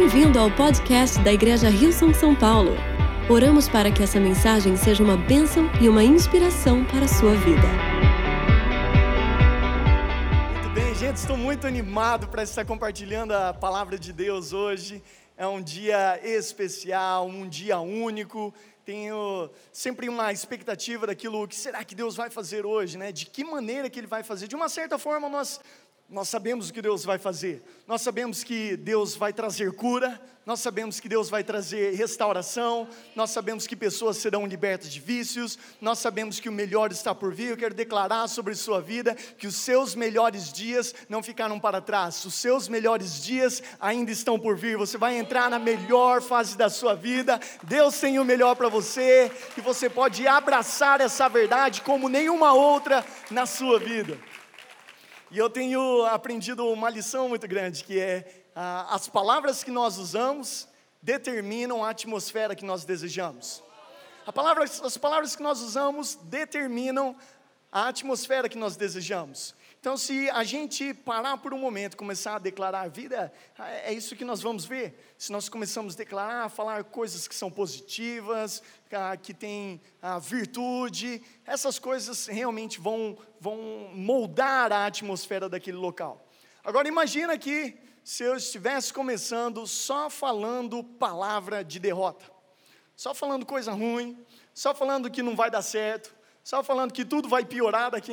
[0.00, 2.70] Bem-vindo ao podcast da Igreja Rio São São Paulo.
[3.28, 7.66] Oramos para que essa mensagem seja uma bênção e uma inspiração para a sua vida.
[10.52, 15.02] Muito bem, gente, estou muito animado para estar compartilhando a palavra de Deus hoje.
[15.36, 18.54] É um dia especial, um dia único.
[18.84, 23.10] Tenho sempre uma expectativa daquilo que será que Deus vai fazer hoje, né?
[23.10, 24.46] De que maneira que Ele vai fazer?
[24.46, 25.60] De uma certa forma, nós
[26.08, 30.60] nós sabemos o que Deus vai fazer, nós sabemos que Deus vai trazer cura, nós
[30.60, 35.98] sabemos que Deus vai trazer restauração, nós sabemos que pessoas serão libertas de vícios, nós
[35.98, 37.50] sabemos que o melhor está por vir.
[37.50, 42.24] Eu quero declarar sobre sua vida que os seus melhores dias não ficaram para trás,
[42.24, 44.78] os seus melhores dias ainda estão por vir.
[44.78, 49.30] Você vai entrar na melhor fase da sua vida, Deus tem o melhor para você.
[49.54, 54.16] E você pode abraçar essa verdade como nenhuma outra na sua vida.
[55.30, 59.98] E eu tenho aprendido uma lição muito grande, que é ah, as palavras que nós
[59.98, 60.66] usamos
[61.02, 63.62] determinam a atmosfera que nós desejamos.
[64.34, 67.14] Palavra, as palavras que nós usamos determinam
[67.70, 69.54] a atmosfera que nós desejamos.
[69.80, 73.32] Então, se a gente parar por um momento, começar a declarar a vida,
[73.84, 75.14] é isso que nós vamos ver.
[75.16, 78.60] Se nós começamos a declarar, a falar coisas que são positivas,
[79.22, 83.56] que têm a virtude, essas coisas realmente vão, vão
[83.94, 86.26] moldar a atmosfera daquele local.
[86.64, 92.24] Agora, imagina que se eu estivesse começando só falando palavra de derrota,
[92.96, 94.18] só falando coisa ruim,
[94.52, 96.17] só falando que não vai dar certo,
[96.48, 98.12] só falando que tudo vai piorar daqui.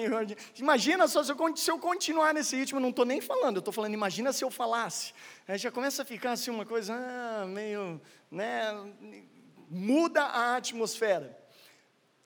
[0.57, 3.73] Imagina só se eu, se eu continuar nesse ritmo, não estou nem falando, eu estou
[3.73, 5.13] falando, imagina se eu falasse.
[5.47, 8.73] Aí já começa a ficar assim uma coisa, ah, meio, né,
[9.69, 11.33] muda a atmosfera.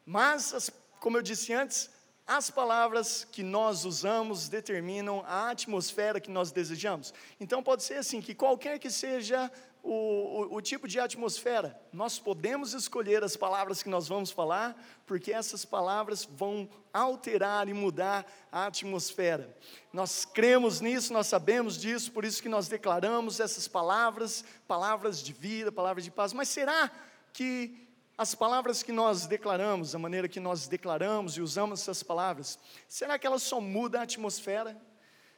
[0.03, 1.91] Mas, as, como eu disse antes,
[2.25, 7.13] as palavras que nós usamos determinam a atmosfera que nós desejamos.
[7.39, 9.51] Então pode ser assim, que qualquer que seja
[9.81, 11.79] o, o, o, tipo de atmosfera.
[11.91, 14.75] Nós podemos escolher as palavras que nós vamos falar,
[15.05, 19.55] porque essas palavras vão alterar e mudar a atmosfera.
[19.93, 25.31] Nós cremos nisso, nós sabemos disso, por isso que nós declaramos essas palavras, palavras de
[25.33, 26.33] vida, palavras de paz.
[26.33, 26.91] Mas será
[27.31, 32.59] que as palavras que nós declaramos, a maneira que nós declaramos e usamos essas palavras,
[32.85, 34.77] será que elas só mudam a atmosfera?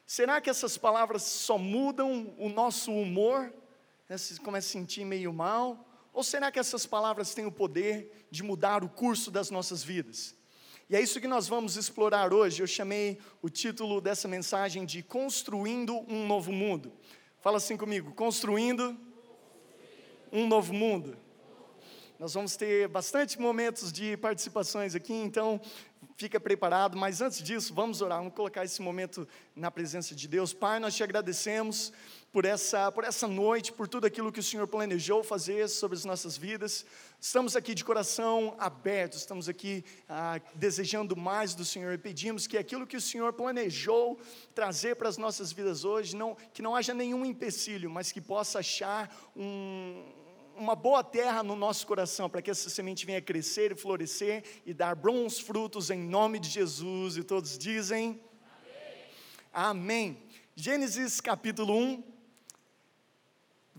[0.04, 3.54] Será que essas palavras só mudam o nosso humor?
[4.12, 5.88] Né, você começa a sentir meio mal?
[6.12, 10.36] Ou será que essas palavras têm o poder de mudar o curso das nossas vidas?
[10.90, 12.62] E é isso que nós vamos explorar hoje.
[12.62, 16.92] Eu chamei o título dessa mensagem de Construindo um Novo Mundo.
[17.40, 19.00] Fala assim comigo: Construindo
[20.30, 21.18] um Novo Mundo.
[22.20, 25.60] Nós vamos ter bastante momentos de participações aqui, então
[26.18, 26.98] fica preparado.
[26.98, 30.54] Mas antes disso, vamos orar, vamos colocar esse momento na presença de Deus.
[30.54, 31.94] Pai, nós te agradecemos
[32.32, 36.06] por essa, por essa noite, por tudo aquilo que o Senhor planejou fazer sobre as
[36.06, 36.86] nossas vidas.
[37.20, 42.58] Estamos aqui de coração aberto, estamos aqui ah, desejando mais do Senhor e pedimos que
[42.58, 44.18] aquilo que o Senhor planejou
[44.56, 48.60] trazer para as nossas vidas hoje, não, que não haja nenhum empecilho, mas que possa
[48.60, 50.06] achar um,
[50.56, 54.74] uma boa terra no nosso coração, para que essa semente venha crescer e florescer e
[54.74, 57.18] dar bons frutos em nome de Jesus.
[57.18, 58.22] E todos dizem:
[59.52, 60.16] Amém.
[60.16, 60.32] Amém.
[60.56, 62.04] Gênesis capítulo 1,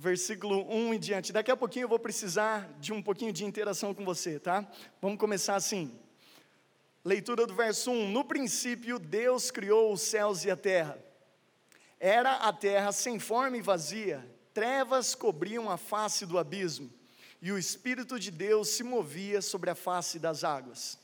[0.02, 1.32] versículo 1 em diante.
[1.32, 4.68] Daqui a pouquinho eu vou precisar de um pouquinho de interação com você, tá?
[5.00, 5.96] Vamos começar assim.
[7.04, 10.98] Leitura do verso 1: No princípio, Deus criou os céus e a terra.
[12.00, 16.90] Era a terra sem forma e vazia, trevas cobriam a face do abismo,
[17.40, 20.98] e o Espírito de Deus se movia sobre a face das águas.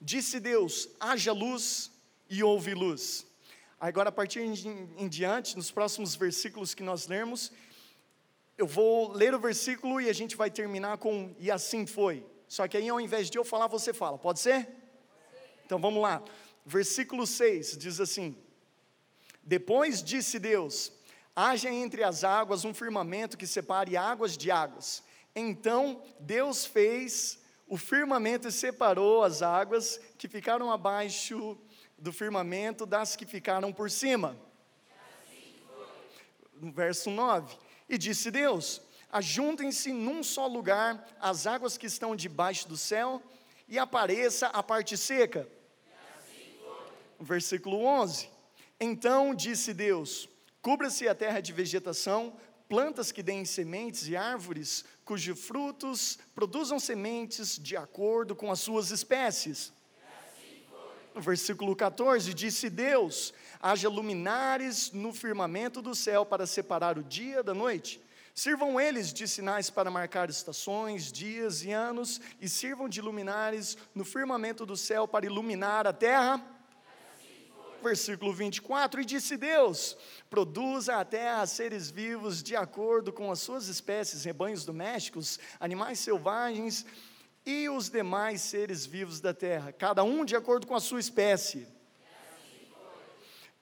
[0.00, 1.90] Disse Deus: haja luz,
[2.30, 3.26] e houve luz.
[3.80, 7.52] Agora, a partir em diante, nos próximos versículos que nós lermos,
[8.58, 12.26] eu vou ler o versículo e a gente vai terminar com e assim foi.
[12.48, 14.18] Só que aí ao invés de eu falar, você fala.
[14.18, 14.68] Pode ser?
[15.64, 16.20] Então vamos lá.
[16.66, 18.36] Versículo 6 diz assim:
[19.44, 20.92] Depois disse Deus:
[21.36, 25.04] haja entre as águas um firmamento que separe águas de águas.
[25.36, 27.38] Então Deus fez
[27.68, 31.56] o firmamento e separou as águas que ficaram abaixo
[31.96, 34.36] do firmamento das que ficaram por cima.
[36.54, 37.67] No verso 9.
[37.88, 38.80] E disse Deus:
[39.10, 43.22] Ajuntem-se num só lugar as águas que estão debaixo do céu,
[43.68, 45.48] e apareça a parte seca.
[46.18, 46.58] Assim
[47.20, 48.28] Versículo 11:
[48.78, 50.28] Então disse Deus:
[50.60, 52.36] Cubra-se a terra de vegetação,
[52.68, 58.90] plantas que deem sementes e árvores cujos frutos produzam sementes de acordo com as suas
[58.90, 59.72] espécies.
[61.14, 67.42] No versículo 14, disse Deus: haja luminares no firmamento do céu para separar o dia
[67.42, 68.00] da noite,
[68.38, 74.04] Sirvam eles de sinais para marcar estações, dias e anos, e sirvam de luminares no
[74.04, 76.40] firmamento do céu para iluminar a terra.
[77.82, 79.96] Versículo 24: E disse Deus:
[80.30, 86.86] Produza a terra seres vivos de acordo com as suas espécies, rebanhos domésticos, animais selvagens
[87.44, 91.66] e os demais seres vivos da terra, cada um de acordo com a sua espécie.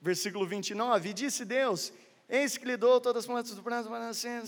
[0.01, 1.91] Versículo 29: E disse Deus:
[2.29, 4.43] Eis que lhe dou todas as plantas do pranto para nascer.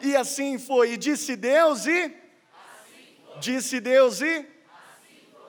[0.00, 0.92] E assim foi.
[0.92, 2.14] E disse Deus e.
[3.40, 4.46] Disse Deus e.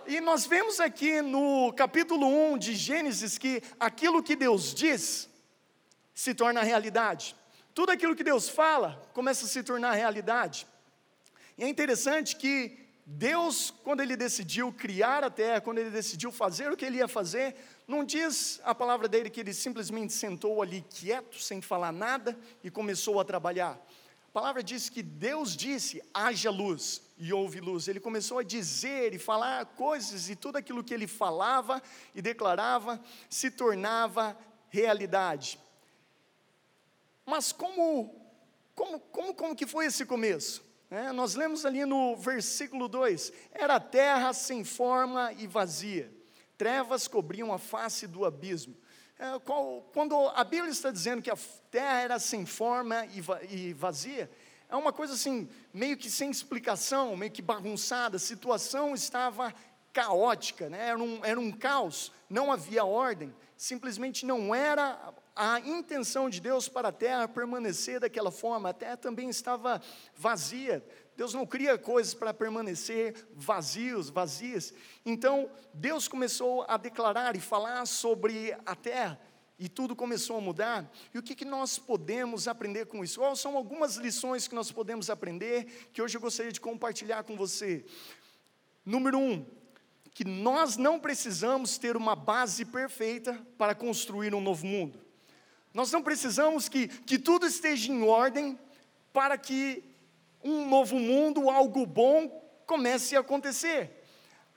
[0.06, 5.30] E nós vemos aqui no capítulo 1 de Gênesis que aquilo que Deus diz
[6.14, 7.36] se torna realidade.
[7.74, 10.68] Tudo aquilo que Deus fala começa a se tornar realidade.
[11.58, 16.72] E é interessante que Deus, quando Ele decidiu criar a terra, quando Ele decidiu fazer
[16.72, 17.56] o que Ele ia fazer,
[17.88, 22.72] não diz a palavra dele que ele simplesmente sentou ali quieto, sem falar nada, e
[22.72, 23.80] começou a trabalhar.
[24.26, 27.88] A palavra diz que Deus disse: haja luz, e houve luz.
[27.88, 31.82] Ele começou a dizer e falar coisas, e tudo aquilo que ele falava
[32.16, 34.38] e declarava se tornava
[34.70, 35.60] realidade.
[37.26, 38.16] Mas como,
[38.74, 40.64] como, como, como que foi esse começo?
[40.94, 46.12] É, nós lemos ali no versículo 2: era terra sem forma e vazia
[46.64, 48.74] trevas cobriam a face do abismo.
[49.20, 49.26] É,
[49.92, 51.38] quando a Bíblia está dizendo que a
[51.70, 53.06] terra era sem forma
[53.50, 54.30] e vazia,
[54.70, 59.54] é uma coisa assim, meio que sem explicação, meio que bagunçada, a situação estava
[59.92, 60.88] caótica, né?
[60.88, 66.70] era, um, era um caos, não havia ordem, simplesmente não era a intenção de Deus
[66.70, 69.82] para a terra permanecer daquela forma, a terra também estava
[70.16, 70.84] vazia,
[71.16, 74.74] Deus não cria coisas para permanecer vazios, vazias.
[75.06, 79.20] Então, Deus começou a declarar e falar sobre a terra,
[79.58, 80.92] e tudo começou a mudar.
[81.14, 83.20] E o que, que nós podemos aprender com isso?
[83.20, 87.36] Quais são algumas lições que nós podemos aprender que hoje eu gostaria de compartilhar com
[87.36, 87.86] você?
[88.84, 89.46] Número um,
[90.14, 95.03] que nós não precisamos ter uma base perfeita para construir um novo mundo.
[95.74, 98.58] Nós não precisamos que, que tudo esteja em ordem
[99.12, 99.84] para que
[100.44, 102.28] um novo mundo, algo bom
[102.66, 104.04] comece a acontecer.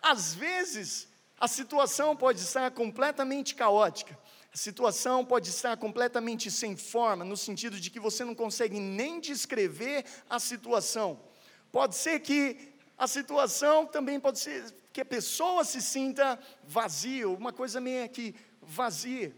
[0.03, 1.09] Às vezes,
[1.41, 4.19] a situação pode estar completamente caótica,
[4.53, 9.21] a situação pode estar completamente sem forma, no sentido de que você não consegue nem
[9.21, 11.21] descrever a situação.
[11.71, 17.53] Pode ser que a situação também pode ser que a pessoa se sinta vazia, uma
[17.53, 19.35] coisa meio que vazia.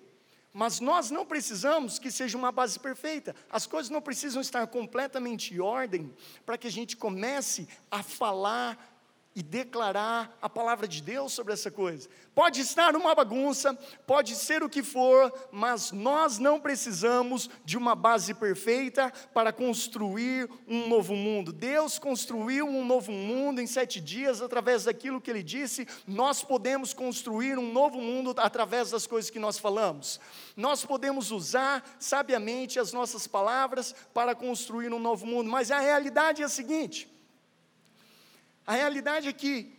[0.59, 3.33] Mas nós não precisamos que seja uma base perfeita.
[3.49, 6.13] As coisas não precisam estar completamente em ordem
[6.45, 8.98] para que a gente comece a falar
[9.39, 12.09] e declarar a palavra de Deus sobre essa coisa.
[12.35, 13.73] Pode estar uma bagunça,
[14.05, 20.51] pode ser o que for, mas nós não precisamos de uma base perfeita para construir
[20.67, 21.53] um novo mundo.
[21.53, 25.87] Deus construiu um novo mundo em sete dias através daquilo que Ele disse.
[26.05, 30.19] Nós podemos construir um novo mundo através das coisas que nós falamos.
[30.57, 36.43] Nós podemos usar sabiamente as nossas palavras para construir um novo mundo, mas a realidade
[36.43, 37.18] é a seguinte
[38.69, 39.75] a realidade é que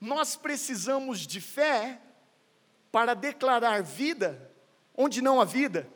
[0.00, 2.00] nós precisamos de fé
[2.90, 4.50] para declarar vida
[4.96, 5.88] onde não há vida.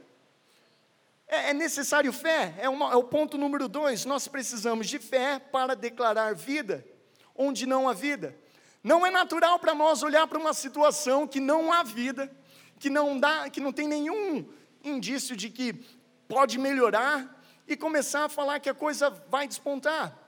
[1.26, 4.04] É, é necessário fé, é, uma, é o ponto número dois.
[4.04, 6.86] Nós precisamos de fé para declarar vida
[7.34, 8.38] onde não há vida.
[8.80, 12.30] Não é natural para nós olhar para uma situação que não há vida,
[12.78, 14.48] que não dá, que não tem nenhum
[14.84, 15.72] indício de que
[16.28, 20.25] pode melhorar e começar a falar que a coisa vai despontar.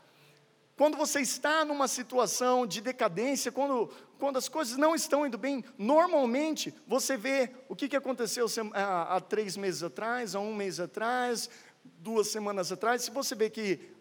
[0.79, 5.65] Quando você está numa situação de decadência, quando, quando as coisas não estão indo bem,
[5.77, 10.79] normalmente você vê o que, que aconteceu há, há três meses atrás, há um mês
[10.79, 11.51] atrás,
[11.83, 13.03] duas semanas atrás.
[13.03, 13.93] Se você vê que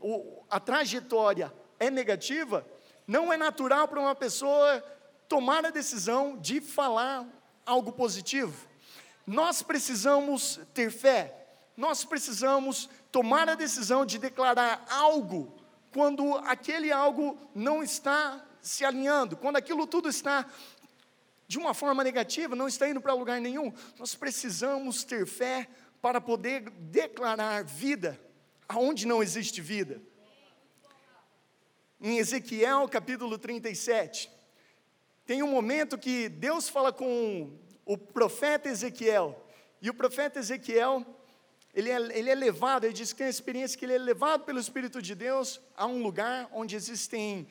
[0.52, 2.64] a trajetória é negativa,
[3.08, 4.84] não é natural para uma pessoa
[5.28, 7.28] tomar a decisão de falar
[7.66, 8.68] algo positivo.
[9.26, 15.57] Nós precisamos ter fé, nós precisamos tomar a decisão de declarar algo
[15.98, 20.46] quando aquele algo não está se alinhando, quando aquilo tudo está
[21.48, 25.68] de uma forma negativa, não está indo para lugar nenhum, nós precisamos ter fé
[26.00, 28.22] para poder declarar vida
[28.70, 30.00] aonde não existe vida.
[32.00, 34.30] Em Ezequiel capítulo 37,
[35.26, 39.44] tem um momento que Deus fala com o profeta Ezequiel,
[39.82, 41.04] e o profeta Ezequiel
[41.78, 44.46] ele é, ele é levado, ele diz que tem a experiência que ele é levado
[44.46, 47.48] pelo Espírito de Deus a um lugar onde existem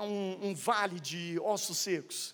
[0.00, 2.32] um, um vale de ossos secos.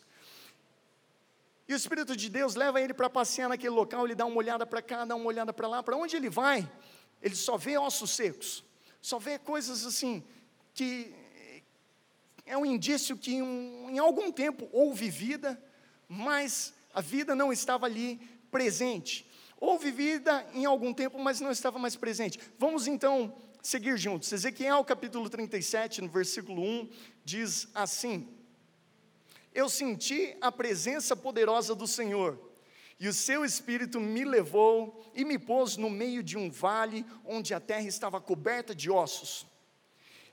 [1.66, 4.66] E o Espírito de Deus leva ele para passear naquele local, ele dá uma olhada
[4.66, 6.70] para cá, dá uma olhada para lá, para onde ele vai,
[7.22, 8.62] ele só vê ossos secos,
[9.00, 10.22] só vê coisas assim,
[10.74, 11.14] que
[12.44, 15.58] é um indício que um, em algum tempo houve vida,
[16.06, 18.20] mas a vida não estava ali
[18.50, 19.31] presente.
[19.64, 22.37] Houve vida em algum tempo, mas não estava mais presente.
[22.59, 24.33] Vamos então seguir juntos.
[24.33, 26.90] Ezequiel capítulo 37, no versículo 1,
[27.25, 28.28] diz assim:
[29.54, 32.40] Eu senti a presença poderosa do Senhor,
[32.99, 37.54] e o seu espírito me levou e me pôs no meio de um vale onde
[37.54, 39.47] a terra estava coberta de ossos.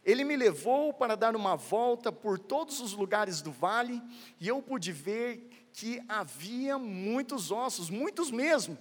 [0.03, 4.01] Ele me levou para dar uma volta por todos os lugares do vale,
[4.39, 8.75] e eu pude ver que havia muitos ossos, muitos mesmo,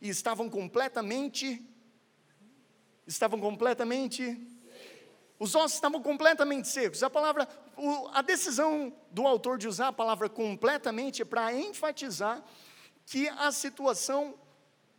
[0.00, 1.64] e estavam completamente
[3.06, 4.56] estavam completamente
[5.38, 7.02] os ossos estavam completamente secos.
[7.02, 7.46] A palavra,
[8.12, 12.42] a decisão do autor de usar a palavra completamente é para enfatizar
[13.04, 14.34] que a situação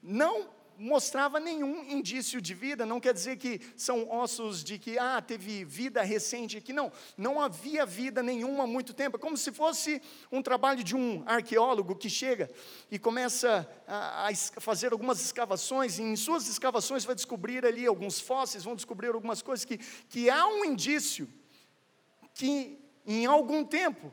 [0.02, 5.22] não mostrava nenhum indício de vida, não quer dizer que são ossos de que, ah,
[5.22, 9.52] teve vida recente aqui, não, não havia vida nenhuma há muito tempo, é como se
[9.52, 12.50] fosse um trabalho de um arqueólogo que chega
[12.92, 18.20] e começa a, a fazer algumas escavações, e em suas escavações vai descobrir ali alguns
[18.20, 19.78] fósseis, vão descobrir algumas coisas que,
[20.10, 21.28] que há um indício
[22.34, 24.12] que em algum tempo,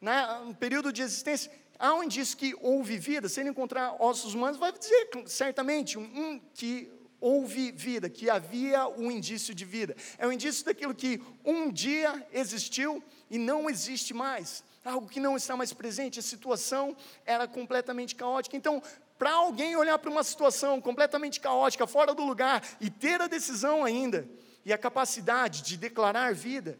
[0.00, 4.58] né, um período de existência, Aonde diz que houve vida, se ele encontrar ossos humanos,
[4.58, 9.96] vai dizer certamente um, que houve vida, que havia um indício de vida.
[10.18, 14.64] É um indício daquilo que um dia existiu e não existe mais.
[14.84, 18.56] Algo que não está mais presente, a situação era completamente caótica.
[18.56, 18.82] Então,
[19.18, 23.84] para alguém olhar para uma situação completamente caótica, fora do lugar, e ter a decisão
[23.84, 24.28] ainda,
[24.64, 26.78] e a capacidade de declarar vida,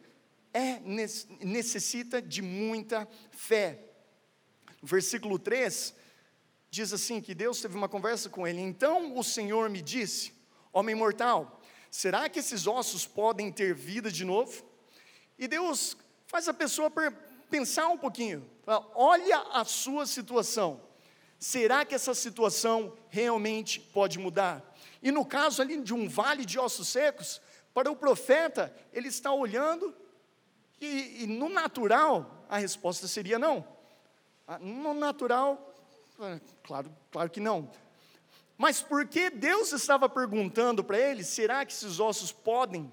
[0.53, 0.81] é,
[1.41, 3.88] necessita de muita fé
[4.83, 5.95] versículo 3,
[6.71, 8.61] diz assim: que Deus teve uma conversa com ele.
[8.61, 10.33] Então o Senhor me disse:
[10.73, 14.65] Homem mortal, será que esses ossos podem ter vida de novo?
[15.39, 16.93] E Deus faz a pessoa
[17.51, 18.49] pensar um pouquinho.
[18.95, 20.81] Olha a sua situação.
[21.39, 24.75] Será que essa situação realmente pode mudar?
[25.01, 27.41] E no caso ali de um vale de ossos secos,
[27.73, 29.95] para o profeta, ele está olhando
[30.81, 33.65] e, e no natural a resposta seria não.
[34.51, 35.75] Ah, no natural,
[36.19, 37.71] ah, claro, claro que não.
[38.57, 42.91] Mas por que Deus estava perguntando para ele, será que esses ossos podem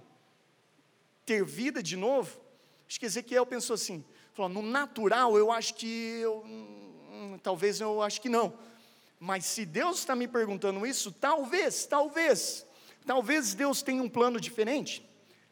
[1.26, 2.38] ter vida de novo?
[2.86, 8.02] Acho que Ezequiel pensou assim, falou, no natural eu acho que eu, hum, talvez eu
[8.02, 8.54] acho que não.
[9.18, 12.66] Mas se Deus está me perguntando isso, talvez, talvez,
[13.06, 15.10] talvez Deus tenha um plano diferente.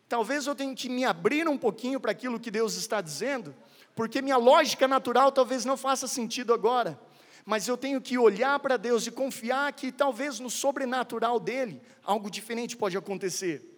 [0.10, 3.56] Talvez eu tenha que me abrir um pouquinho para aquilo que Deus está dizendo
[3.96, 7.00] porque minha lógica natural talvez não faça sentido agora,
[7.46, 12.30] mas eu tenho que olhar para Deus e confiar que talvez no sobrenatural dele algo
[12.30, 13.70] diferente pode acontecer.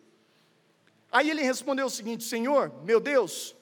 [1.12, 3.56] Aí ele respondeu o seguinte: Senhor, meu Deus,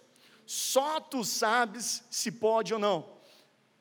[0.46, 3.14] só tu sabes se pode ou não.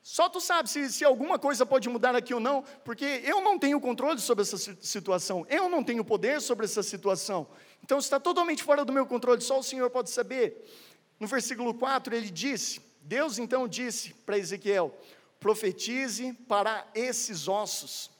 [0.01, 3.57] Só tu sabes se, se, alguma coisa pode mudar aqui ou não, porque eu não
[3.57, 7.47] tenho controle sobre essa situação, eu não tenho poder sobre essa situação.
[7.81, 10.69] Então está totalmente fora do meu controle, só o Senhor pode saber.
[11.23, 14.93] No versículo 4 ele disse: Deus então disse para Ezequiel:
[15.39, 18.11] profetize para esses ossos,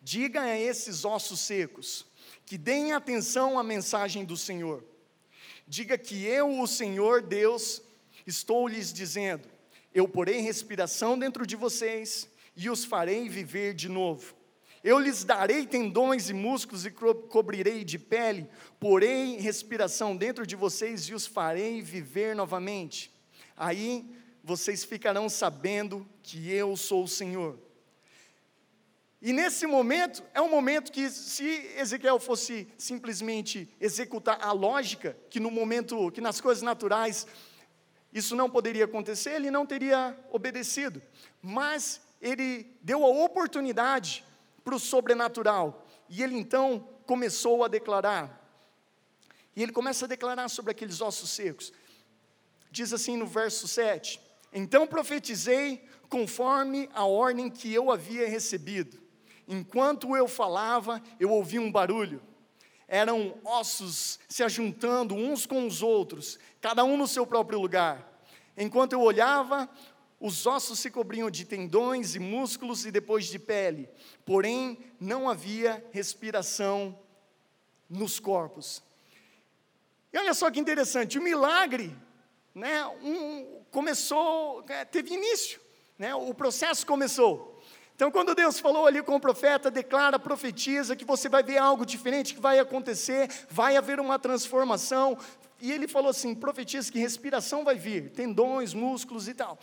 [0.00, 2.06] diga a esses ossos secos,
[2.46, 4.84] que deem atenção à mensagem do Senhor.
[5.66, 7.82] Diga que eu, o Senhor Deus,
[8.24, 9.48] estou lhes dizendo:
[9.92, 14.36] eu porei respiração dentro de vocês e os farei viver de novo.
[14.84, 18.46] Eu lhes darei tendões e músculos e cobrirei de pele,
[18.78, 23.10] porei respiração dentro de vocês e os farei viver novamente.
[23.56, 24.04] Aí
[24.42, 27.58] vocês ficarão sabendo que eu sou o Senhor.
[29.22, 31.46] E nesse momento, é um momento que, se
[31.78, 37.26] Ezequiel fosse simplesmente executar a lógica, que no momento, que nas coisas naturais,
[38.12, 41.00] isso não poderia acontecer, ele não teria obedecido.
[41.40, 44.22] Mas ele deu a oportunidade
[44.64, 45.86] para o sobrenatural.
[46.08, 48.40] E ele então começou a declarar.
[49.54, 51.72] E ele começa a declarar sobre aqueles ossos secos.
[52.70, 54.20] Diz assim no verso 7:
[54.52, 59.02] Então profetizei conforme a ordem que eu havia recebido.
[59.46, 62.22] Enquanto eu falava, eu ouvi um barulho.
[62.88, 68.10] Eram ossos se ajuntando uns com os outros, cada um no seu próprio lugar.
[68.56, 69.68] Enquanto eu olhava,
[70.24, 73.86] os ossos se cobriam de tendões e músculos e depois de pele,
[74.24, 76.98] porém não havia respiração
[77.90, 78.82] nos corpos.
[80.10, 81.94] E olha só que interessante, o milagre
[82.54, 85.60] né, um, começou, é, teve início.
[85.98, 86.14] Né?
[86.14, 87.62] O processo começou.
[87.94, 91.84] Então, quando Deus falou ali com o profeta, declara, profetiza que você vai ver algo
[91.84, 95.18] diferente que vai acontecer, vai haver uma transformação.
[95.60, 99.58] E ele falou assim: profetiza que respiração vai vir, tendões, músculos e tal.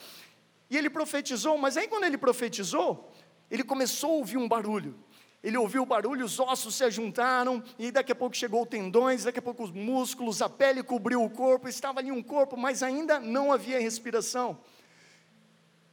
[0.72, 3.12] E ele profetizou, mas aí quando ele profetizou,
[3.50, 4.98] ele começou a ouvir um barulho.
[5.44, 9.38] Ele ouviu o barulho, os ossos se ajuntaram, e daqui a pouco chegou tendões, daqui
[9.38, 13.20] a pouco os músculos, a pele cobriu o corpo, estava ali um corpo, mas ainda
[13.20, 14.60] não havia respiração.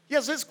[0.09, 0.43] E às vezes,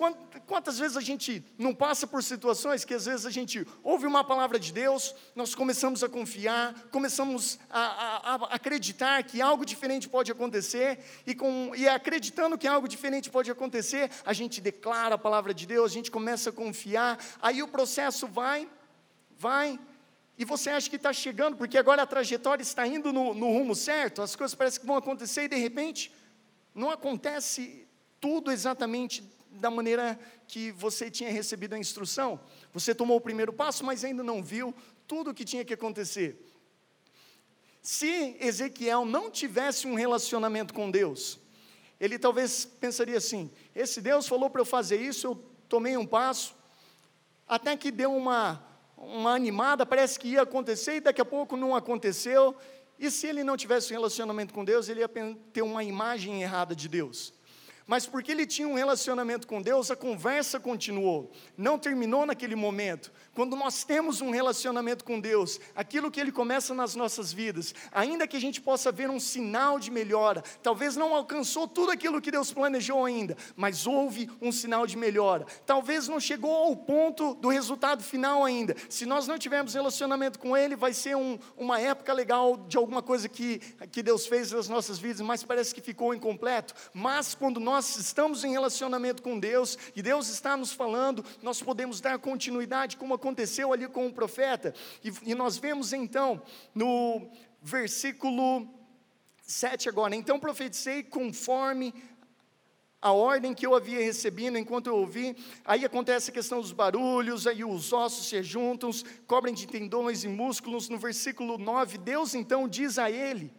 [0.47, 4.23] quantas vezes a gente não passa por situações que às vezes a gente ouve uma
[4.23, 10.07] palavra de Deus, nós começamos a confiar, começamos a, a, a acreditar que algo diferente
[10.07, 15.17] pode acontecer, e, com, e acreditando que algo diferente pode acontecer, a gente declara a
[15.17, 18.65] palavra de Deus, a gente começa a confiar, aí o processo vai,
[19.37, 19.77] vai,
[20.37, 23.75] e você acha que está chegando, porque agora a trajetória está indo no, no rumo
[23.75, 26.13] certo, as coisas parecem que vão acontecer e de repente
[26.73, 27.85] não acontece
[28.21, 32.39] tudo exatamente da maneira que você tinha recebido a instrução.
[32.73, 34.73] Você tomou o primeiro passo, mas ainda não viu
[35.07, 36.45] tudo o que tinha que acontecer.
[37.81, 41.39] Se Ezequiel não tivesse um relacionamento com Deus,
[41.99, 45.35] ele talvez pensaria assim: esse Deus falou para eu fazer isso, eu
[45.67, 46.55] tomei um passo,
[47.47, 48.63] até que deu uma,
[48.97, 52.55] uma animada, parece que ia acontecer e daqui a pouco não aconteceu.
[52.99, 55.09] E se ele não tivesse um relacionamento com Deus, ele ia
[55.53, 57.33] ter uma imagem errada de Deus
[57.89, 63.11] mas porque ele tinha um relacionamento com Deus, a conversa continuou, não terminou naquele momento.
[63.33, 68.27] Quando nós temos um relacionamento com Deus, aquilo que Ele começa nas nossas vidas, ainda
[68.27, 72.29] que a gente possa ver um sinal de melhora, talvez não alcançou tudo aquilo que
[72.29, 75.47] Deus planejou ainda, mas houve um sinal de melhora.
[75.65, 78.75] Talvez não chegou ao ponto do resultado final ainda.
[78.87, 83.01] Se nós não tivermos relacionamento com Ele, vai ser um, uma época legal de alguma
[83.01, 83.59] coisa que,
[83.91, 86.75] que Deus fez nas nossas vidas, mas parece que ficou incompleto.
[86.93, 91.61] Mas quando nós nós estamos em relacionamento com Deus e Deus está nos falando, nós
[91.61, 94.75] podemos dar continuidade, como aconteceu ali com o profeta.
[95.01, 96.41] E, e nós vemos então
[96.75, 97.29] no
[97.61, 98.67] versículo
[99.43, 101.93] 7 agora: Então profetizei conforme
[103.01, 107.47] a ordem que eu havia recebido enquanto eu ouvi, aí acontece a questão dos barulhos,
[107.47, 108.91] aí os ossos se juntam,
[109.25, 110.89] cobrem de tendões e músculos.
[110.89, 113.53] No versículo 9, Deus então diz a ele: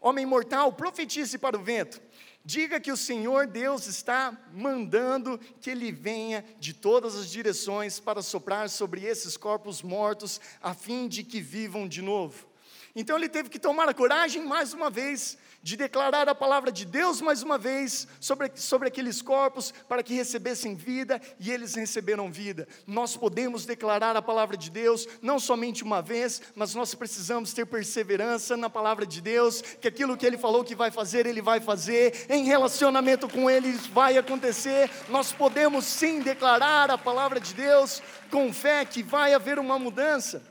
[0.00, 2.00] Homem mortal, profetize para o vento.
[2.44, 8.20] Diga que o Senhor Deus está mandando que ele venha de todas as direções para
[8.20, 12.48] soprar sobre esses corpos mortos, a fim de que vivam de novo.
[12.96, 16.84] Então ele teve que tomar a coragem mais uma vez de declarar a palavra de
[16.84, 22.32] Deus mais uma vez sobre, sobre aqueles corpos para que recebessem vida e eles receberam
[22.32, 22.66] vida.
[22.86, 27.64] Nós podemos declarar a palavra de Deus não somente uma vez, mas nós precisamos ter
[27.64, 31.60] perseverança na palavra de Deus, que aquilo que Ele falou que vai fazer, Ele vai
[31.60, 34.90] fazer, em relacionamento com Ele vai acontecer.
[35.08, 40.42] Nós podemos sim declarar a palavra de Deus com fé que vai haver uma mudança.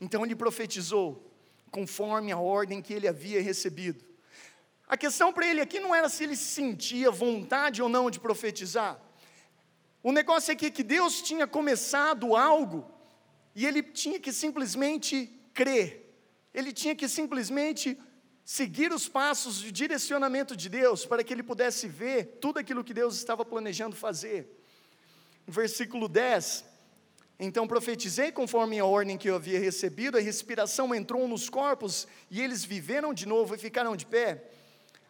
[0.00, 1.25] Então ele profetizou
[1.76, 4.02] conforme a ordem que ele havia recebido.
[4.88, 8.98] A questão para ele aqui não era se ele sentia vontade ou não de profetizar.
[10.02, 12.90] O negócio é que, que Deus tinha começado algo
[13.54, 15.88] e ele tinha que simplesmente crer,
[16.54, 17.98] ele tinha que simplesmente
[18.42, 22.94] seguir os passos de direcionamento de Deus para que ele pudesse ver tudo aquilo que
[22.94, 24.48] Deus estava planejando fazer.
[25.46, 26.64] Versículo 10
[27.38, 32.40] então profetizei conforme a ordem que eu havia recebido, a respiração entrou nos corpos e
[32.40, 34.50] eles viveram de novo e ficaram de pé.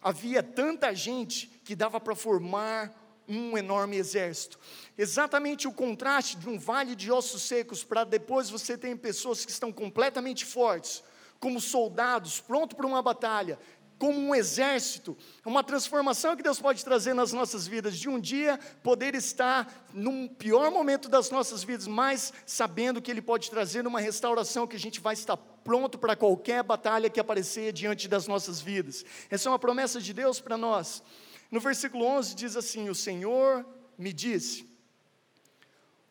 [0.02, 2.92] Havia tanta gente que dava para formar
[3.28, 4.58] um enorme exército.
[4.96, 9.50] Exatamente o contraste de um vale de ossos secos para depois você tem pessoas que
[9.50, 11.02] estão completamente fortes,
[11.38, 13.58] como soldados, prontos para uma batalha,
[13.98, 18.59] como um exército, uma transformação que Deus pode trazer nas nossas vidas, de um dia
[18.82, 24.00] poder estar num pior momento das nossas vidas, mas sabendo que Ele pode trazer uma
[24.00, 28.61] restauração que a gente vai estar pronto para qualquer batalha que aparecer diante das nossas
[28.61, 29.04] vidas.
[29.30, 31.02] Essa é uma promessa de Deus para nós.
[31.50, 33.64] No versículo 11 diz assim: O Senhor
[33.96, 34.68] me disse,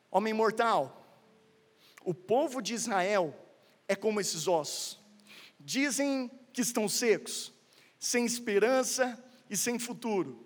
[0.10, 1.06] homem mortal,
[2.04, 3.36] o povo de Israel
[3.88, 5.00] é como esses ossos,
[5.60, 7.55] dizem que estão secos
[8.06, 9.18] sem esperança
[9.50, 10.46] e sem futuro.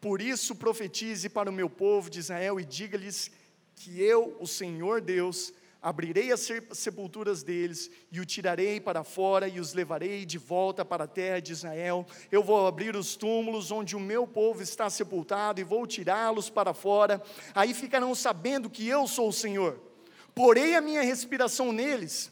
[0.00, 3.32] Por isso profetize para o meu povo de Israel e diga-lhes
[3.74, 9.58] que eu, o Senhor Deus, abrirei as sepulturas deles e o tirarei para fora e
[9.58, 12.06] os levarei de volta para a terra de Israel.
[12.30, 16.72] Eu vou abrir os túmulos onde o meu povo está sepultado e vou tirá-los para
[16.72, 17.20] fora.
[17.56, 19.80] Aí ficarão sabendo que eu sou o Senhor.
[20.32, 22.30] Porei a minha respiração neles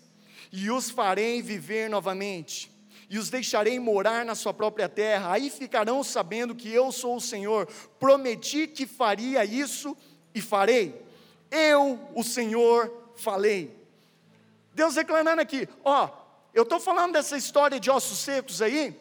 [0.52, 2.77] e os farei viver novamente
[3.10, 5.32] e os deixarei morar na sua própria terra.
[5.32, 7.66] Aí ficarão sabendo que eu sou o Senhor.
[7.98, 9.96] Prometi que faria isso
[10.34, 11.02] e farei.
[11.50, 13.74] Eu, o Senhor, falei.
[14.74, 16.08] Deus declarando aqui, ó,
[16.52, 18.98] eu estou falando dessa história de ossos secos aí,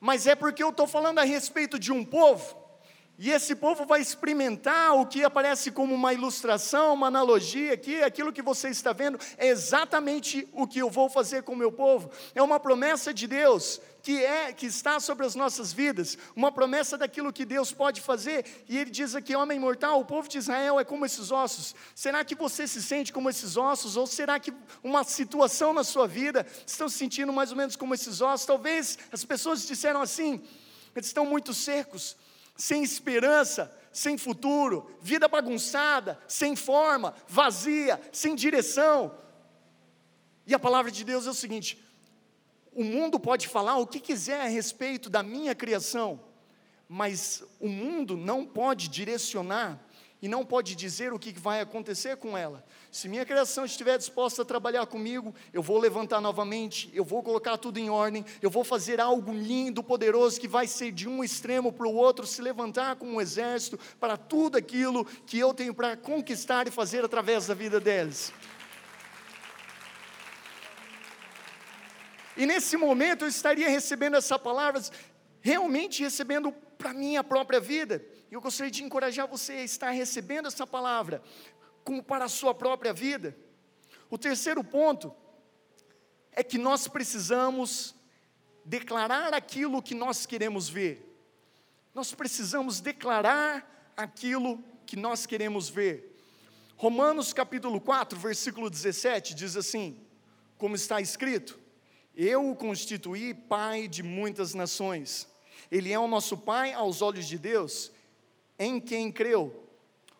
[0.00, 2.61] mas é porque eu estou falando a respeito de um povo
[3.24, 8.32] e esse povo vai experimentar o que aparece como uma ilustração, uma analogia aqui, aquilo
[8.32, 12.10] que você está vendo é exatamente o que eu vou fazer com o meu povo.
[12.34, 16.98] É uma promessa de Deus que é que está sobre as nossas vidas, uma promessa
[16.98, 18.64] daquilo que Deus pode fazer.
[18.68, 21.76] E ele diz aqui, homem mortal, o povo de Israel é como esses ossos.
[21.94, 26.08] Será que você se sente como esses ossos ou será que uma situação na sua
[26.08, 28.44] vida estão se sentindo mais ou menos como esses ossos?
[28.44, 30.42] Talvez as pessoas disseram assim,
[30.92, 32.16] eles estão muito secos
[32.62, 39.12] sem esperança, sem futuro, vida bagunçada, sem forma, vazia, sem direção.
[40.46, 41.82] E a palavra de Deus é o seguinte:
[42.72, 46.20] o mundo pode falar o que quiser a respeito da minha criação,
[46.88, 49.84] mas o mundo não pode direcionar
[50.22, 52.64] e não pode dizer o que vai acontecer com ela.
[52.92, 57.58] Se minha criação estiver disposta a trabalhar comigo, eu vou levantar novamente, eu vou colocar
[57.58, 61.72] tudo em ordem, eu vou fazer algo lindo, poderoso, que vai ser de um extremo
[61.72, 65.96] para o outro, se levantar como um exército para tudo aquilo que eu tenho para
[65.96, 68.32] conquistar e fazer através da vida deles.
[72.36, 74.80] E nesse momento eu estaria recebendo essa palavra,
[75.40, 78.04] realmente recebendo para a minha própria vida.
[78.28, 81.22] E eu gostaria de encorajar você a estar recebendo essa palavra
[81.84, 83.36] como para a sua própria vida.
[84.10, 85.14] O terceiro ponto
[86.32, 87.94] é que nós precisamos
[88.64, 91.08] declarar aquilo que nós queremos ver.
[91.94, 96.18] Nós precisamos declarar aquilo que nós queremos ver.
[96.76, 100.04] Romanos capítulo 4, versículo 17 diz assim:
[100.58, 101.60] como está escrito:
[102.14, 105.31] Eu o constituí pai de muitas nações.
[105.72, 107.90] Ele é o nosso pai aos olhos de Deus
[108.58, 109.66] em quem creu.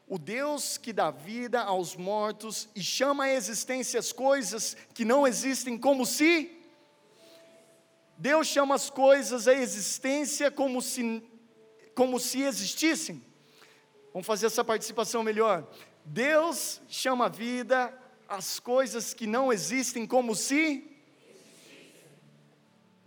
[0.08, 5.26] O Deus que dá vida aos mortos e chama à existência as coisas que não
[5.26, 6.58] existem como se.
[8.16, 11.22] Deus chama as coisas à existência como se,
[11.94, 13.22] como se existissem.
[14.10, 15.70] Vamos fazer essa participação melhor.
[16.02, 17.92] Deus chama a vida
[18.26, 20.91] as coisas que não existem como se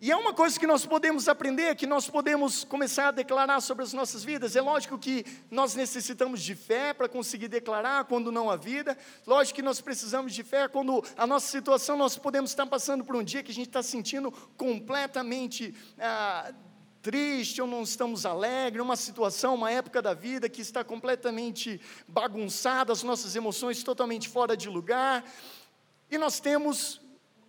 [0.05, 3.83] e é uma coisa que nós podemos aprender, que nós podemos começar a declarar sobre
[3.83, 4.55] as nossas vidas.
[4.55, 8.95] É lógico que nós necessitamos de fé para conseguir declarar quando não há vida.
[9.25, 13.15] Lógico que nós precisamos de fé quando a nossa situação, nós podemos estar passando por
[13.15, 16.53] um dia que a gente está sentindo completamente ah,
[17.01, 22.93] triste ou não estamos alegres, uma situação, uma época da vida que está completamente bagunçada,
[22.93, 25.25] as nossas emoções totalmente fora de lugar.
[26.11, 27.01] E nós temos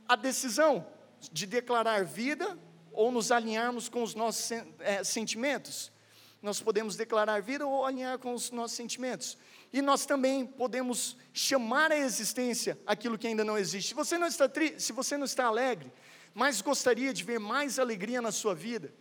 [0.08, 0.95] a decisão
[1.32, 2.58] de declarar vida
[2.92, 4.50] ou nos alinharmos com os nossos
[4.80, 5.92] é, sentimentos.
[6.40, 9.36] Nós podemos declarar vida ou alinhar com os nossos sentimentos.
[9.72, 13.88] E nós também podemos chamar à existência aquilo que ainda não existe.
[13.88, 15.92] Se você não está, tri se você não está alegre,
[16.32, 18.92] mas gostaria de ver mais alegria na sua vida,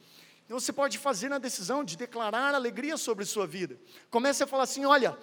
[0.48, 3.80] você pode fazer a decisão de declarar alegria sobre sua vida.
[4.10, 5.18] Comece a falar assim: olha,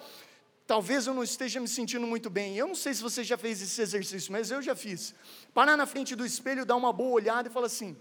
[0.65, 2.55] Talvez eu não esteja me sentindo muito bem.
[2.55, 5.13] Eu não sei se você já fez esse exercício, mas eu já fiz.
[5.53, 7.97] Parar na frente do espelho, dar uma boa olhada e falar assim: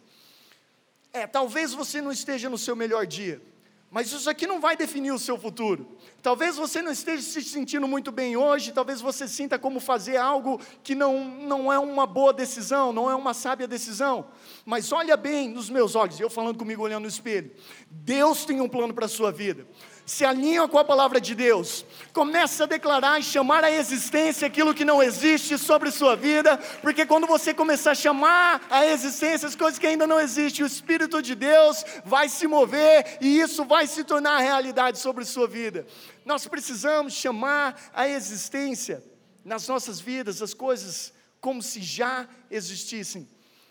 [1.13, 3.43] É, talvez você não esteja no seu melhor dia,
[3.91, 5.89] mas isso aqui não vai definir o seu futuro.
[6.23, 10.61] Talvez você não esteja se sentindo muito bem hoje, talvez você sinta como fazer algo
[10.85, 14.29] que não, não é uma boa decisão, não é uma sábia decisão.
[14.65, 17.51] Mas olha bem nos meus olhos, eu falando comigo olhando no espelho.
[17.91, 19.67] Deus tem um plano para a sua vida
[20.05, 24.75] se alinha com a palavra de Deus, começa a declarar e chamar à existência aquilo
[24.75, 29.55] que não existe sobre sua vida, porque quando você começar a chamar à existência as
[29.55, 33.87] coisas que ainda não existem, o Espírito de Deus vai se mover e isso vai
[33.87, 35.87] se tornar realidade sobre sua vida.
[36.25, 39.03] Nós precisamos chamar à existência
[39.45, 43.29] nas nossas vidas as coisas como se já existissem.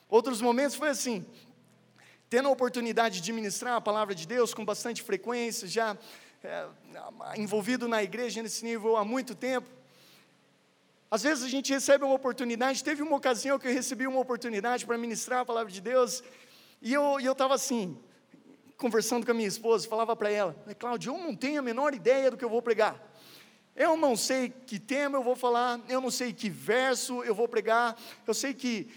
[0.10, 1.26] Outros momentos foi assim,
[2.32, 5.98] tendo a oportunidade de ministrar a palavra de Deus com bastante frequência, já
[6.42, 6.66] é,
[7.36, 9.70] envolvido na igreja nesse nível há muito tempo.
[11.12, 14.86] Às vezes a gente recebe uma oportunidade, teve uma ocasião que eu recebi uma oportunidade
[14.86, 16.24] para ministrar a palavra de Deus,
[16.82, 17.98] e eu estava assim,
[18.78, 22.32] conversando com a minha esposa, falava para ela, Cláudia, eu não tenho a menor ideia
[22.32, 22.96] do que eu vou pregar.
[23.76, 27.50] Eu não sei que tema eu vou falar, eu não sei que verso eu vou
[27.50, 28.90] pregar, eu sei que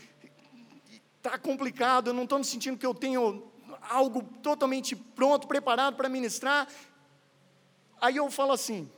[1.25, 3.51] está complicado, eu não estou me sentindo que eu tenho
[3.89, 6.69] algo totalmente pronto, preparado para ministrar,
[8.05, 8.91] Aí eu falo assim: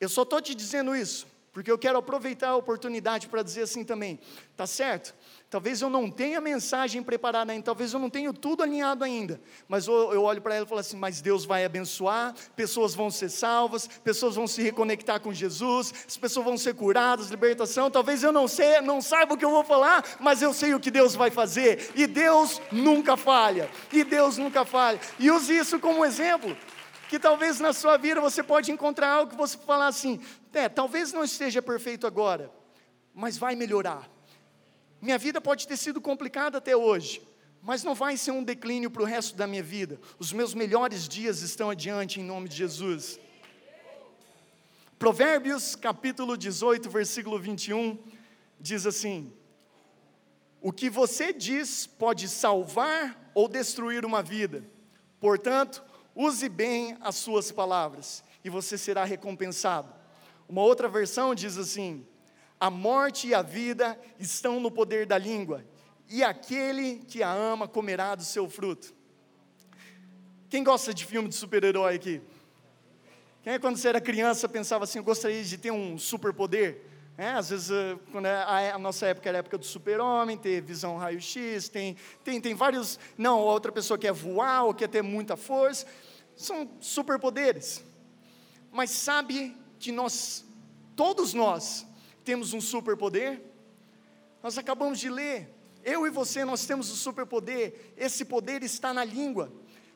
[0.00, 3.84] eu só estou te dizendo isso, porque eu quero aproveitar a oportunidade para dizer assim
[3.84, 4.18] também,
[4.56, 5.14] tá certo?
[5.50, 9.86] Talvez eu não tenha mensagem preparada ainda, talvez eu não tenha tudo alinhado ainda, mas
[9.86, 13.30] eu, eu olho para ela e falo assim: mas Deus vai abençoar, pessoas vão ser
[13.30, 17.90] salvas, pessoas vão se reconectar com Jesus, as pessoas vão ser curadas, libertação.
[17.90, 20.80] Talvez eu não sei, não saiba o que eu vou falar, mas eu sei o
[20.80, 25.78] que Deus vai fazer, e Deus nunca falha, e Deus nunca falha, e use isso
[25.78, 26.54] como exemplo
[27.08, 30.20] que talvez na sua vida você pode encontrar algo que você falar assim,
[30.52, 32.52] é, talvez não esteja perfeito agora,
[33.14, 34.17] mas vai melhorar.
[35.00, 37.22] Minha vida pode ter sido complicada até hoje,
[37.62, 40.00] mas não vai ser um declínio para o resto da minha vida.
[40.18, 43.20] Os meus melhores dias estão adiante em nome de Jesus.
[44.98, 47.96] Provérbios capítulo 18, versículo 21,
[48.58, 49.32] diz assim:
[50.60, 54.64] O que você diz pode salvar ou destruir uma vida,
[55.20, 55.84] portanto,
[56.16, 59.94] use bem as suas palavras e você será recompensado.
[60.48, 62.04] Uma outra versão diz assim:
[62.60, 65.64] a morte e a vida estão no poder da língua,
[66.08, 68.94] e aquele que a ama comerá do seu fruto.
[70.48, 72.22] Quem gosta de filme de super-herói aqui?
[73.42, 76.82] Quem é quando você era criança pensava assim, eu gostaria de ter um superpoder?
[77.16, 80.38] É, às vezes, eh, quando é, a, a, nossa época era a época do super-homem,
[80.38, 82.96] ter visão raio-x, tem, tem, tem vários.
[83.18, 85.84] Não, outra pessoa quer voar ou quer ter muita força.
[86.36, 87.84] São superpoderes.
[88.70, 90.44] Mas sabe que nós,
[90.94, 91.84] todos nós,
[92.28, 93.40] temos um superpoder?
[94.42, 95.48] Nós acabamos de ler.
[95.82, 97.94] Eu e você, nós temos um superpoder.
[97.96, 99.50] Esse poder está na língua.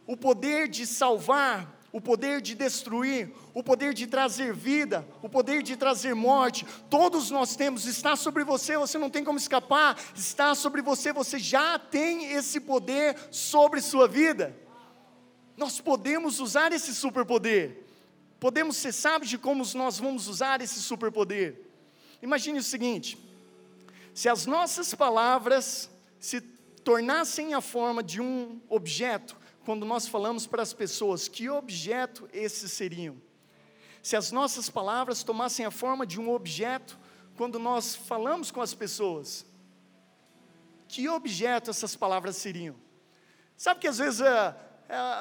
[0.07, 5.63] O poder de salvar, o poder de destruir, o poder de trazer vida, o poder
[5.63, 10.55] de trazer morte, todos nós temos, está sobre você, você não tem como escapar, está
[10.55, 14.57] sobre você, você já tem esse poder sobre sua vida.
[15.55, 17.85] Nós podemos usar esse superpoder,
[18.41, 21.72] podemos ser sábios de como nós vamos usar esse superpoder.
[22.23, 23.19] Imagine o seguinte:
[24.15, 30.63] se as nossas palavras se tornassem a forma de um objeto, quando nós falamos para
[30.63, 33.21] as pessoas, que objeto esses seriam?
[34.03, 36.99] Se as nossas palavras tomassem a forma de um objeto,
[37.37, 39.47] quando nós falamos com as pessoas,
[40.89, 42.77] que objeto essas palavras seriam?
[43.57, 44.57] Sabe que às vezes uh, é,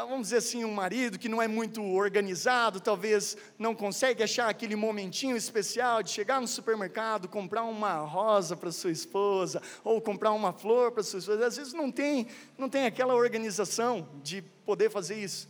[0.07, 4.75] vamos dizer assim, um marido que não é muito organizado, talvez não consegue achar aquele
[4.75, 10.51] momentinho especial de chegar no supermercado, comprar uma rosa para sua esposa, ou comprar uma
[10.51, 11.47] flor para sua esposa.
[11.47, 15.49] Às vezes não tem, não tem aquela organização de poder fazer isso.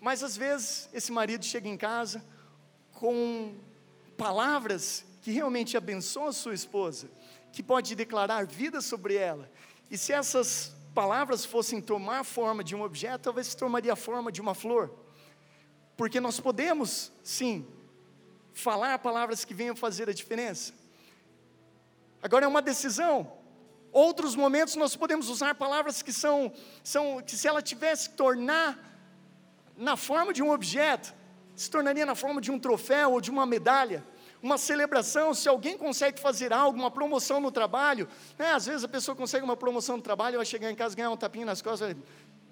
[0.00, 2.24] Mas às vezes esse marido chega em casa
[2.92, 3.54] com
[4.16, 7.10] palavras que realmente abençoam a sua esposa,
[7.52, 9.50] que pode declarar vida sobre ela.
[9.90, 14.40] E se essas palavras fossem tomar forma de um objeto, talvez tomaria a forma de
[14.40, 14.92] uma flor.
[15.96, 17.64] Porque nós podemos, sim,
[18.52, 20.74] falar palavras que venham fazer a diferença.
[22.20, 23.32] Agora é uma decisão.
[23.92, 28.76] Outros momentos nós podemos usar palavras que são, são que se ela tivesse que tornar
[29.76, 31.14] na forma de um objeto,
[31.54, 34.04] se tornaria na forma de um troféu ou de uma medalha
[34.42, 38.52] uma celebração, se alguém consegue fazer algo, uma promoção no trabalho, né?
[38.52, 41.16] às vezes a pessoa consegue uma promoção no trabalho, vai chegar em casa ganhar um
[41.16, 41.96] tapinha nas costas,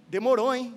[0.09, 0.77] demorou, hein?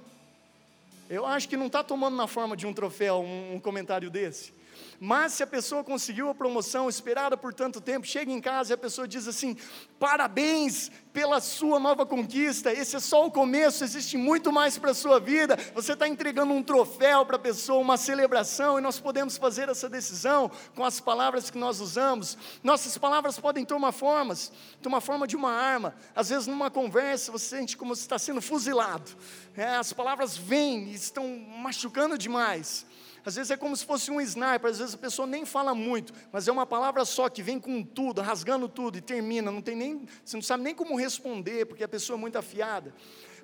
[1.09, 4.53] Eu acho que não está tomando na forma de um troféu um, um comentário desse.
[4.99, 8.75] Mas se a pessoa conseguiu a promoção esperada por tanto tempo, chega em casa e
[8.75, 9.57] a pessoa diz assim:
[9.97, 14.93] parabéns pela sua nova conquista, esse é só o começo, existe muito mais para a
[14.93, 15.57] sua vida.
[15.73, 19.89] Você está entregando um troféu para a pessoa, uma celebração, e nós podemos fazer essa
[19.89, 22.37] decisão com as palavras que nós usamos.
[22.63, 25.95] Nossas palavras podem tomar formas, tomar forma de uma arma.
[26.15, 29.11] Às vezes, numa conversa, você sente como você está sendo fuzilado.
[29.57, 32.85] É, as palavras vêm e estão machucando demais.
[33.25, 36.13] Às vezes é como se fosse um sniper, às vezes a pessoa nem fala muito,
[36.31, 39.75] mas é uma palavra só que vem com tudo, rasgando tudo e termina, não tem
[39.75, 42.93] nem, você não sabe nem como responder, porque a pessoa é muito afiada.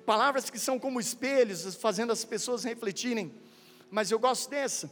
[0.04, 3.34] Palavras que são como espelhos, fazendo as pessoas refletirem.
[3.90, 4.90] Mas eu gosto dessa,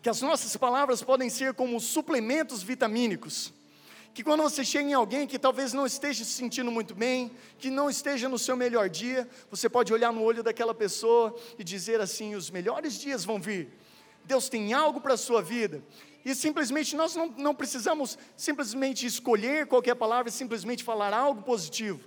[0.00, 3.52] que as nossas palavras podem ser como suplementos vitamínicos
[4.16, 7.68] que quando você chega em alguém que talvez não esteja se sentindo muito bem, que
[7.68, 12.00] não esteja no seu melhor dia, você pode olhar no olho daquela pessoa e dizer
[12.00, 13.68] assim: os melhores dias vão vir.
[14.24, 15.84] Deus tem algo para a sua vida.
[16.24, 22.00] E simplesmente nós não, não precisamos simplesmente escolher qualquer palavra e simplesmente falar algo positivo.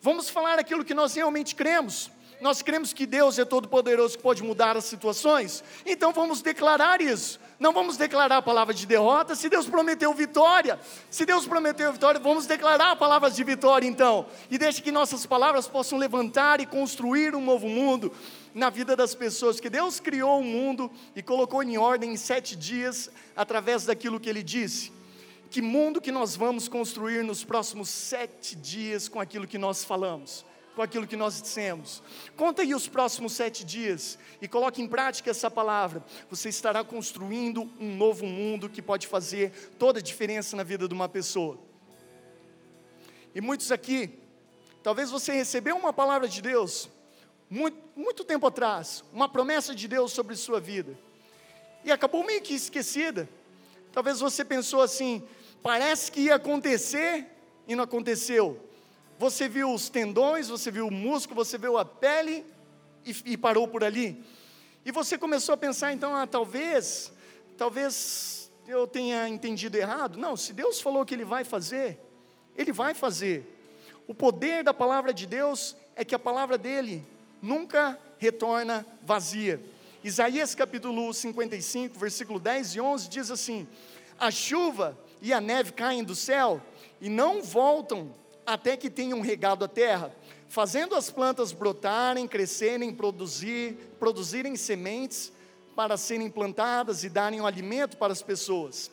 [0.00, 2.10] Vamos falar aquilo que nós realmente cremos.
[2.40, 5.62] Nós cremos que Deus é todo-poderoso que pode mudar as situações.
[5.86, 9.34] Então vamos declarar isso Não vamos declarar a palavra de derrota.
[9.34, 10.78] Se Deus prometeu vitória,
[11.10, 14.26] se Deus prometeu vitória, vamos declarar palavras de vitória então.
[14.50, 18.12] E deixe que nossas palavras possam levantar e construir um novo mundo
[18.54, 19.58] na vida das pessoas.
[19.58, 24.28] Que Deus criou o mundo e colocou em ordem em sete dias através daquilo que
[24.28, 24.92] Ele disse.
[25.50, 30.44] Que mundo que nós vamos construir nos próximos sete dias com aquilo que nós falamos?
[30.76, 32.02] Com aquilo que nós dissemos.
[32.36, 36.04] Conta aí os próximos sete dias e coloque em prática essa palavra.
[36.28, 40.92] Você estará construindo um novo mundo que pode fazer toda a diferença na vida de
[40.92, 41.58] uma pessoa.
[43.34, 44.18] E muitos aqui,
[44.82, 46.90] talvez você recebeu uma palavra de Deus
[47.48, 50.98] muito, muito tempo atrás, uma promessa de Deus sobre sua vida,
[51.82, 53.26] e acabou meio que esquecida.
[53.92, 55.26] Talvez você pensou assim:
[55.62, 57.26] parece que ia acontecer
[57.66, 58.65] e não aconteceu.
[59.18, 62.44] Você viu os tendões, você viu o músculo, você viu a pele
[63.04, 64.22] e, e parou por ali.
[64.84, 67.12] E você começou a pensar, então, ah, talvez,
[67.56, 70.18] talvez eu tenha entendido errado.
[70.18, 71.98] Não, se Deus falou que Ele vai fazer,
[72.54, 73.52] Ele vai fazer.
[74.06, 77.02] O poder da palavra de Deus é que a palavra dele
[77.40, 79.60] nunca retorna vazia.
[80.04, 83.66] Isaías capítulo 55, versículo 10 e 11 diz assim:
[84.18, 86.62] A chuva e a neve caem do céu
[87.00, 88.14] e não voltam
[88.46, 90.14] até que tenham regado a terra,
[90.48, 95.32] fazendo as plantas brotarem, crescerem, produzir, produzirem sementes
[95.74, 98.90] para serem plantadas e darem um alimento para as pessoas.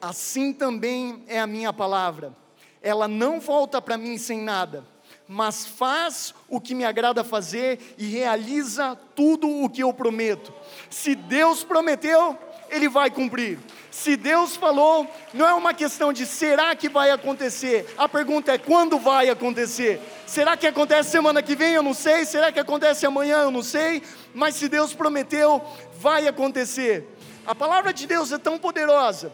[0.00, 2.34] Assim também é a minha palavra.
[2.80, 4.84] Ela não volta para mim sem nada,
[5.26, 10.52] mas faz o que me agrada fazer e realiza tudo o que eu prometo.
[10.88, 12.38] Se Deus prometeu,
[12.70, 13.58] Ele vai cumprir.
[13.90, 18.58] Se Deus falou, não é uma questão de será que vai acontecer, a pergunta é
[18.58, 20.00] quando vai acontecer.
[20.26, 21.72] Será que acontece semana que vem?
[21.72, 22.24] Eu não sei.
[22.26, 23.38] Será que acontece amanhã?
[23.38, 24.02] Eu não sei.
[24.34, 25.62] Mas se Deus prometeu,
[25.98, 27.06] vai acontecer.
[27.46, 29.32] A palavra de Deus é tão poderosa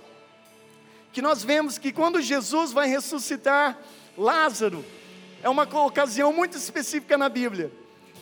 [1.13, 3.79] que nós vemos que quando Jesus vai ressuscitar
[4.17, 4.85] Lázaro,
[5.43, 7.73] é uma ocasião muito específica na Bíblia.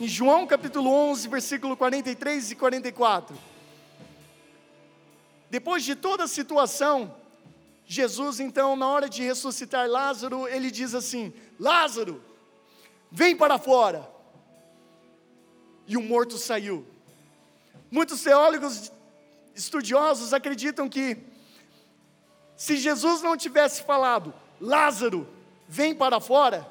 [0.01, 3.50] Em João capítulo 11, versículo 43 e 44.
[5.51, 7.15] Depois de toda a situação,
[7.85, 12.23] Jesus, então, na hora de ressuscitar Lázaro, ele diz assim: Lázaro,
[13.11, 14.09] vem para fora.
[15.89, 16.87] E o morto saiu.
[17.91, 18.93] Muitos teólogos
[19.53, 21.19] estudiosos acreditam que,
[22.57, 25.29] se Jesus não tivesse falado, Lázaro,
[25.67, 26.65] vem para fora,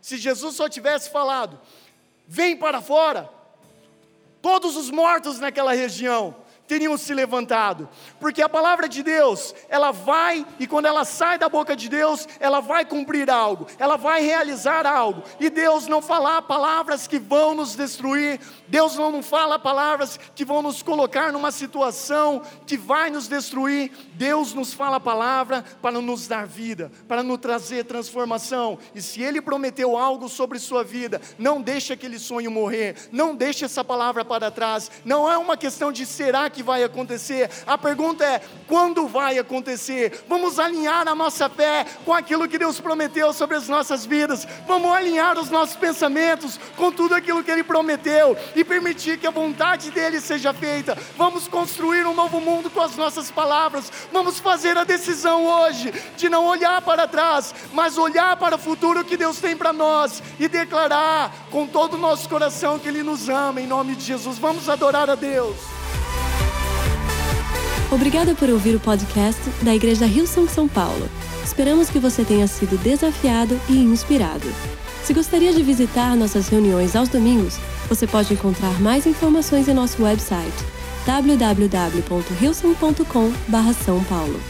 [0.00, 1.60] se Jesus só tivesse falado,
[2.26, 3.28] vem para fora,
[4.40, 6.41] todos os mortos naquela região
[6.72, 7.86] teriam se levantado,
[8.18, 12.26] porque a palavra de Deus, ela vai e quando ela sai da boca de Deus,
[12.40, 17.54] ela vai cumprir algo, ela vai realizar algo, e Deus não fala palavras que vão
[17.54, 23.28] nos destruir, Deus não fala palavras que vão nos colocar numa situação que vai nos
[23.28, 29.02] destruir, Deus nos fala a palavra para nos dar vida, para nos trazer transformação, e
[29.02, 33.84] se Ele prometeu algo sobre sua vida, não deixe aquele sonho morrer, não deixe essa
[33.84, 38.40] palavra para trás, não é uma questão de será que vai acontecer, a pergunta é:
[38.66, 40.24] quando vai acontecer?
[40.28, 44.90] Vamos alinhar a nossa fé com aquilo que Deus prometeu sobre as nossas vidas, vamos
[44.92, 49.90] alinhar os nossos pensamentos com tudo aquilo que Ele prometeu e permitir que a vontade
[49.90, 50.96] dEle seja feita.
[51.16, 56.28] Vamos construir um novo mundo com as nossas palavras, vamos fazer a decisão hoje de
[56.28, 60.48] não olhar para trás, mas olhar para o futuro que Deus tem para nós e
[60.48, 64.38] declarar com todo o nosso coração que Ele nos ama, em nome de Jesus.
[64.38, 65.81] Vamos adorar a Deus.
[67.92, 71.06] Obrigada por ouvir o podcast da Igreja Rio São São Paulo.
[71.44, 74.46] Esperamos que você tenha sido desafiado e inspirado.
[75.04, 77.58] Se gostaria de visitar nossas reuniões aos domingos,
[77.90, 80.56] você pode encontrar mais informações em nosso website
[81.04, 84.40] www.rilson.com/são paulo.